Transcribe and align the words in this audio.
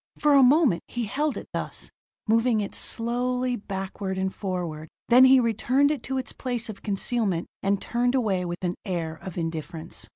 For 0.17 0.33
a 0.33 0.41
moment 0.41 0.81
he 0.87 1.05
held 1.05 1.37
it 1.37 1.47
thus, 1.53 1.91
moving 2.27 2.59
it 2.59 2.73
slowly 2.73 3.55
backward 3.55 4.17
and 4.17 4.33
forward: 4.33 4.89
then 5.09 5.25
he 5.25 5.39
returned 5.39 5.91
it 5.91 6.01
to 6.09 6.17
its 6.17 6.33
place 6.33 6.69
of 6.69 6.81
concealment, 6.81 7.45
and 7.61 7.79
turned 7.79 8.15
away 8.15 8.43
with 8.43 8.63
an 8.63 8.73
air 8.83 9.19
of 9.21 9.37
indifference. 9.37 10.09